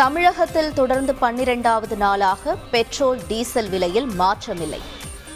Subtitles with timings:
[0.00, 4.78] தமிழகத்தில் தொடர்ந்து பன்னிரெண்டாவது நாளாக பெட்ரோல் டீசல் விலையில் மாற்றமில்லை.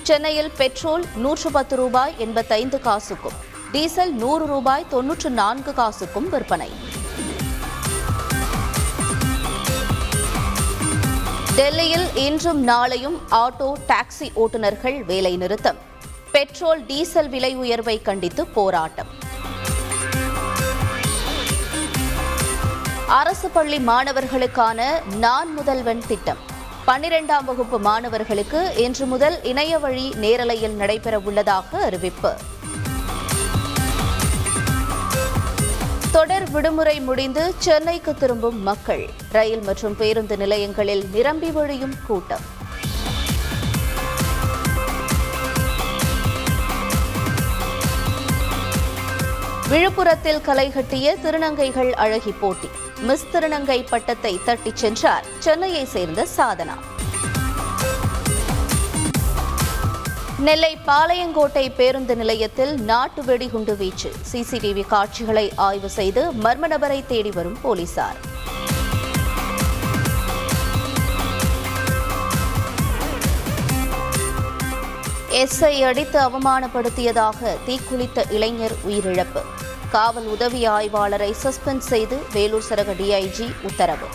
[0.02, 3.36] சென்னையில் பெட்ரோல் நூற்று பத்து ரூபாய் எண்பத்தைந்து காசுக்கும்
[3.72, 6.70] டீசல் நூறு ரூபாய் தொன்னூற்று நான்கு காசுக்கும் விற்பனை.
[11.56, 15.80] டெல்லியில் இன்றும் நாளையும் ஆட்டோ டாக்ஸி ஓட்டுநர்கள் வேலைநிறுத்தம்.
[16.32, 19.23] பெட்ரோல் டீசல் விலை உயர்வை கண்டித்து போராட்டம்.
[23.08, 26.36] அரசு பள்ளி மாணவர்களுக்கான நான் முதல்வன் திட்டம்.
[26.86, 32.32] பன்னிரெண்டாம் வகுப்பு மாணவர்களுக்கு இன்று முதல் இணைய வழி நேரலையில் நடைபெற உள்ளதாக அறிவிப்பு.
[36.12, 39.08] தொடர் விடுமுறை முடிந்து சென்னைக்கு திரும்பும் மக்கள்.
[39.32, 42.62] ரயில் மற்றும் பேருந்து நிலையங்களில் நிரம்பி வழியும் கூட்டம்.
[49.74, 52.68] விழுப்புரத்தில் கலைகட்டிய திருநங்கைகள் அழகி போட்டி.
[53.00, 56.76] மிஸ் திருநங்கை பட்டத்தை தட்டிச் சென்றார் சென்னையை சேர்ந்த சாதனா.
[60.38, 64.12] நெல்லை பாளையங்கோட்டை பேருந்து நிலையத்தில் நாட்டு வெடிகுண்டு வீச்சு.
[64.32, 68.16] சிசிடிவி காட்சிகளை ஆய்வு செய்து மர்ம நபரை தேடி வரும் போலீசார்.
[75.44, 79.42] எஸ்ஐ அடித்து அவமானப்படுத்தியதாக தீக்குளித்த இளைஞர் உயிரிழப்பு.
[79.90, 84.06] காவல் உதவி ஆய்வாளரை சஸ்பெண்ட் செய்து வேலூர் சரக டிஐஜி உத்தரவு.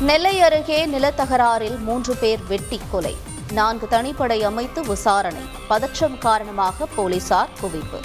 [0.00, 3.16] நெல்லை அருகே நிலத்தகராறில் மூன்று பேர் வெட்டி கொலை.
[3.52, 5.42] நான்கு தனிப்படை அமைத்து விசாரணை.
[5.68, 8.00] பதற்றம் காரணமாக போலீசார் குவிப்பு.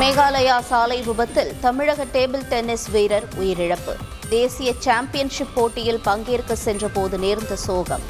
[0.00, 3.94] மேகாலயா சாலை விபத்தில் தமிழக டேபிள் டென்னிஸ் வீரர் உயிரிழப்பு.
[4.28, 8.04] தேசிய சாம்பியன்ஷிப் போட்டியில் பங்கேற்க சென்றபோது நேர்ந்த சோகம்.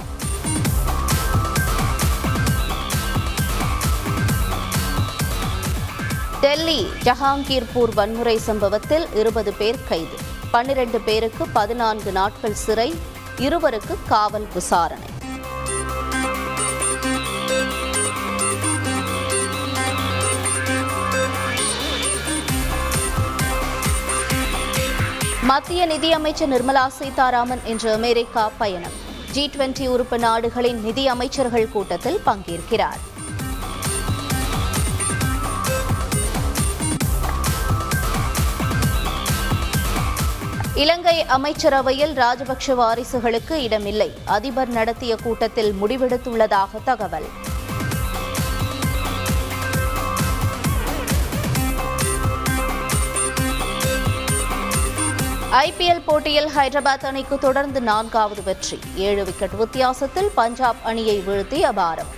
[6.41, 10.19] டெல்லி ஜஹாங்கீர்பூர் வன்முறை சம்பவத்தில் இருபது பேர் கைது.
[10.50, 12.94] பன்னிரண்டு பேருக்கு பதினான்கு நாட்கள் சிறை
[13.38, 15.16] இருவருக்கு காவல் விசாரணை.
[25.48, 28.97] மத்திய நிதியமைச்சர் நிர்மலா சீதாராமன் இன்று அமெரிக்கா பயணம்.
[29.32, 33.00] ஜி டுவெண்டி உறுப்பு நாடுகளின் நிதி அமைச்சர்கள் கூட்டத்தில் பங்கேற்கிறார்.
[40.75, 44.10] இலங்கை அமைச்சரவையில் ராஜபக்ஷ வாரிசுகளுக்கு இடமில்லை.
[44.25, 47.28] அதிபர் நடத்திய கூட்டத்தில் முடிவெடுத்துள்ளதாக தகவல்.
[55.53, 58.78] ஐபிஎல் போட்டியில் ஹைதராபாத் அணிக்கு தொடர்ந்து நான்காவது வெற்றி.
[58.97, 62.10] ஏழு விக்கெட் வித்தியாசத்தில் பஞ்சாப் அணியை வீழ்த்தி அபாரம்.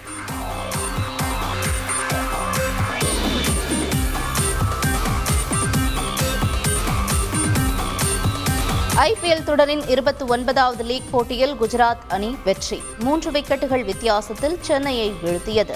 [8.96, 12.82] ஐபிஎல் தொடரின் இருபத்தி ஒன்பதாவது லீக் போட்டியில் குஜராத் அணி வெற்றி.
[12.98, 15.74] மூன்று விக்கெட்டுகள் வித்தியாசத்தில் சென்னையை வீழ்த்தியது.